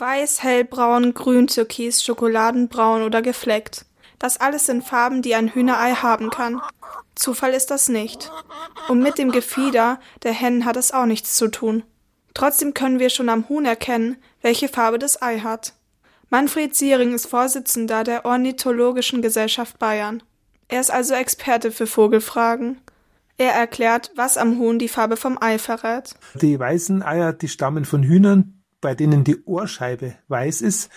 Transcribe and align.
Weiß, 0.00 0.42
hellbraun, 0.42 1.12
grün, 1.12 1.46
türkis, 1.46 2.02
schokoladenbraun 2.02 3.02
oder 3.02 3.20
gefleckt. 3.20 3.84
Das 4.18 4.40
alles 4.40 4.64
sind 4.64 4.82
Farben, 4.82 5.20
die 5.20 5.34
ein 5.34 5.52
Hühnerei 5.52 5.92
haben 5.92 6.30
kann. 6.30 6.62
Zufall 7.14 7.52
ist 7.52 7.70
das 7.70 7.90
nicht. 7.90 8.30
Und 8.88 9.02
mit 9.02 9.18
dem 9.18 9.30
Gefieder 9.30 10.00
der 10.22 10.32
Hennen 10.32 10.64
hat 10.64 10.78
es 10.78 10.92
auch 10.92 11.04
nichts 11.04 11.34
zu 11.34 11.48
tun. 11.48 11.82
Trotzdem 12.32 12.72
können 12.72 12.98
wir 12.98 13.10
schon 13.10 13.28
am 13.28 13.46
Huhn 13.50 13.66
erkennen, 13.66 14.16
welche 14.40 14.68
Farbe 14.68 14.98
das 14.98 15.20
Ei 15.20 15.40
hat. 15.40 15.74
Manfred 16.30 16.74
Siering 16.74 17.12
ist 17.12 17.26
Vorsitzender 17.26 18.02
der 18.02 18.24
Ornithologischen 18.24 19.20
Gesellschaft 19.20 19.78
Bayern. 19.78 20.22
Er 20.68 20.80
ist 20.80 20.90
also 20.90 21.12
Experte 21.12 21.72
für 21.72 21.86
Vogelfragen. 21.86 22.78
Er 23.36 23.52
erklärt, 23.52 24.12
was 24.16 24.38
am 24.38 24.58
Huhn 24.58 24.78
die 24.78 24.88
Farbe 24.88 25.18
vom 25.18 25.36
Ei 25.42 25.58
verrät. 25.58 26.14
Die 26.40 26.58
weißen 26.58 27.02
Eier, 27.02 27.34
die 27.34 27.48
stammen 27.48 27.84
von 27.84 28.02
Hühnern, 28.02 28.59
bei 28.80 28.94
denen 28.94 29.24
die 29.24 29.44
Ohrscheibe 29.44 30.14
weiß 30.28 30.60
ist. 30.62 30.90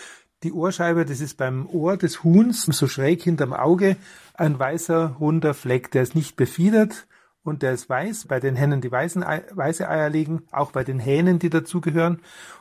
Die 0.44 0.52
Ohrscheibe, 0.52 1.06
das 1.06 1.22
ist 1.22 1.38
beim 1.38 1.68
Ohr 1.68 1.96
des 1.98 2.24
Huhns 2.24 2.64
so 2.64 2.88
schräg 2.88 3.24
hinterm 3.24 3.54
Auge 3.54 3.96
ein 4.34 4.58
weißer 4.58 5.16
runder 5.20 5.54
Fleck, 5.54 5.92
der 5.92 6.04
ist 6.04 6.16
nicht 6.16 6.36
befiedert 6.36 7.08
und 7.44 7.62
der 7.62 7.74
ist 7.74 7.90
weiß, 7.90 8.26
bei 8.28 8.40
den 8.40 8.56
Hennen, 8.56 8.82
die 8.82 8.92
weißen 8.92 9.24
Ei, 9.24 9.44
weiße 9.52 9.88
Eier 9.88 10.10
legen, 10.10 10.44
auch 10.52 10.72
bei 10.72 10.84
den 10.84 11.00
Hähnen, 11.00 11.40
die 11.40 11.50
dazugehören. 11.50 12.20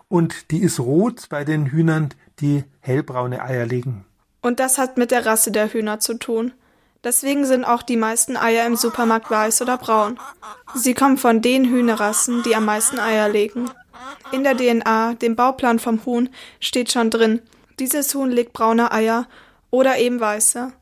Und 0.08 0.50
die 0.50 0.58
ist 0.58 0.80
rot 0.80 1.28
bei 1.28 1.44
den 1.44 1.66
Hühnern, 1.66 2.10
die 2.40 2.64
hellbraune 2.80 3.42
Eier 3.42 3.64
legen. 3.64 4.04
Und 4.42 4.58
das 4.58 4.78
hat 4.78 4.98
mit 4.98 5.12
der 5.12 5.24
Rasse 5.24 5.52
der 5.52 5.72
Hühner 5.72 6.00
zu 6.00 6.14
tun. 6.18 6.52
Deswegen 7.04 7.46
sind 7.46 7.64
auch 7.64 7.82
die 7.82 7.96
meisten 7.96 8.36
Eier 8.36 8.66
im 8.66 8.76
Supermarkt 8.76 9.30
weiß 9.30 9.62
oder 9.62 9.78
braun. 9.78 10.18
Sie 10.74 10.94
kommen 10.94 11.16
von 11.16 11.42
den 11.42 11.64
Hühnerrassen, 11.64 12.42
die 12.42 12.54
am 12.54 12.64
meisten 12.64 12.98
Eier 12.98 13.28
legen. 13.28 13.70
In 14.32 14.44
der 14.44 14.56
DNA, 14.56 15.14
dem 15.14 15.36
Bauplan 15.36 15.78
vom 15.78 16.06
Huhn, 16.06 16.30
steht 16.58 16.90
schon 16.90 17.10
drin, 17.10 17.42
dieses 17.78 18.14
Huhn 18.14 18.30
legt 18.30 18.54
braune 18.54 18.90
Eier 18.90 19.28
oder 19.70 19.98
eben 19.98 20.20
weiße. 20.20 20.72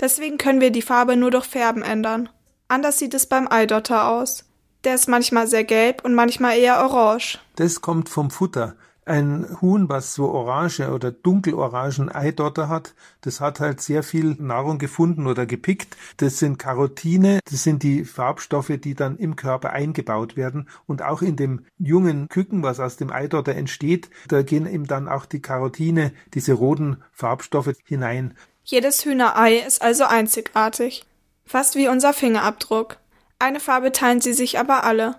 Deswegen 0.00 0.38
können 0.38 0.60
wir 0.60 0.70
die 0.70 0.82
Farbe 0.82 1.16
nur 1.16 1.32
durch 1.32 1.46
Färben 1.46 1.82
ändern. 1.82 2.28
Anders 2.68 3.00
sieht 3.00 3.12
es 3.14 3.26
beim 3.26 3.48
Eidotter 3.50 4.08
aus. 4.08 4.44
Der 4.84 4.94
ist 4.94 5.08
manchmal 5.08 5.48
sehr 5.48 5.64
gelb 5.64 6.04
und 6.04 6.14
manchmal 6.14 6.56
eher 6.58 6.80
orange. 6.80 7.40
Das 7.56 7.80
kommt 7.80 8.08
vom 8.08 8.30
Futter. 8.30 8.76
Ein 9.04 9.60
Huhn, 9.60 9.88
was 9.88 10.14
so 10.14 10.30
orange 10.30 10.88
oder 10.92 11.10
dunkelorangen 11.10 12.08
Eidotter 12.08 12.68
hat, 12.68 12.94
das 13.22 13.40
hat 13.40 13.58
halt 13.58 13.80
sehr 13.80 14.04
viel 14.04 14.36
Nahrung 14.38 14.78
gefunden 14.78 15.26
oder 15.26 15.44
gepickt. 15.44 15.96
Das 16.18 16.38
sind 16.38 16.58
Karotine, 16.60 17.40
das 17.50 17.64
sind 17.64 17.82
die 17.82 18.04
Farbstoffe, 18.04 18.72
die 18.78 18.94
dann 18.94 19.16
im 19.16 19.34
Körper 19.34 19.70
eingebaut 19.70 20.36
werden. 20.36 20.68
Und 20.86 21.02
auch 21.02 21.20
in 21.20 21.34
dem 21.34 21.66
jungen 21.78 22.28
Küken, 22.28 22.62
was 22.62 22.78
aus 22.78 22.96
dem 22.96 23.10
Eidotter 23.10 23.56
entsteht, 23.56 24.08
da 24.28 24.42
gehen 24.42 24.66
eben 24.66 24.86
dann 24.86 25.08
auch 25.08 25.26
die 25.26 25.42
Karotine, 25.42 26.12
diese 26.34 26.52
roten 26.52 27.02
Farbstoffe 27.10 27.72
hinein. 27.84 28.36
Jedes 28.62 29.04
Hühnerei 29.04 29.56
ist 29.56 29.82
also 29.82 30.04
einzigartig. 30.04 31.04
Fast 31.44 31.74
wie 31.74 31.88
unser 31.88 32.12
Fingerabdruck. 32.12 32.98
Eine 33.40 33.58
Farbe 33.58 33.90
teilen 33.90 34.20
sie 34.20 34.32
sich 34.32 34.60
aber 34.60 34.84
alle. 34.84 35.16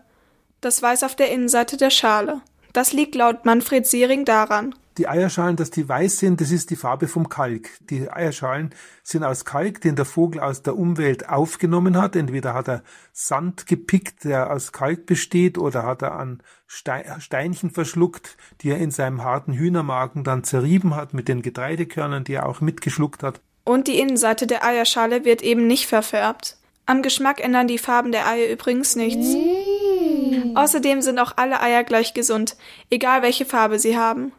Das 0.62 0.82
Weiß 0.82 1.04
auf 1.04 1.18
der 1.18 1.32
Innenseite 1.32 1.76
der 1.76 1.90
Schale. 1.90 2.42
Das 2.74 2.92
liegt 2.92 3.16
laut 3.16 3.46
Manfred 3.46 3.86
Siering 3.86 4.26
daran. 4.26 4.76
Die 4.98 5.08
Eierschalen, 5.08 5.56
dass 5.56 5.72
die 5.72 5.90
weiß 5.90 6.20
sind, 6.20 6.40
das 6.40 6.52
ist 6.52 6.70
die 6.70 6.76
Farbe 6.76 7.08
vom 7.08 7.28
Kalk. 7.30 7.70
Die 7.90 8.12
Eierschalen 8.12 8.76
sind 9.02 9.24
aus 9.24 9.44
Kalk, 9.44 9.82
den 9.82 9.96
der 9.96 10.06
Vogel 10.06 10.40
aus 10.40 10.62
der 10.62 10.78
Umwelt 10.78 11.30
aufgenommen 11.30 11.98
hat. 11.98 12.16
Entweder 12.16 12.54
hat 12.54 12.68
er 12.68 12.84
Sand 13.12 13.66
gepickt, 13.66 14.24
der 14.24 14.52
aus 14.52 14.72
Kalk 14.72 15.08
besteht, 15.08 15.58
oder 15.58 15.84
hat 15.84 16.04
er 16.04 16.14
an 16.14 16.44
Steinchen 16.68 17.72
verschluckt, 17.72 18.38
die 18.62 18.70
er 18.70 18.78
in 18.78 18.92
seinem 18.92 19.24
harten 19.24 19.54
Hühnermagen 19.54 20.24
dann 20.24 20.44
zerrieben 20.44 20.96
hat 20.96 21.14
mit 21.14 21.28
den 21.28 21.42
Getreidekörnern, 21.42 22.24
die 22.24 22.34
er 22.34 22.48
auch 22.48 22.62
mitgeschluckt 22.62 23.24
hat. 23.24 23.42
Und 23.66 23.88
die 23.88 24.00
Innenseite 24.00 24.46
der 24.46 24.64
Eierschale 24.64 25.26
wird 25.26 25.42
eben 25.42 25.66
nicht 25.66 25.88
verfärbt. 25.88 26.58
Am 26.86 27.02
Geschmack 27.02 27.44
ändern 27.44 27.68
die 27.68 27.78
Farben 27.78 28.12
der 28.12 28.28
Eier 28.28 28.52
übrigens 28.52 28.96
nichts. 28.96 29.36
Außerdem 30.56 31.02
sind 31.02 31.20
auch 31.20 31.34
alle 31.38 31.62
Eier 31.62 31.84
gleich 31.84 32.14
gesund, 32.14 32.56
egal 32.90 33.22
welche 33.22 33.46
Farbe 33.46 33.80
sie 33.80 33.98
haben. 33.98 34.34